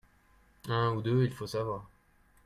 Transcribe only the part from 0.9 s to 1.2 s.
ou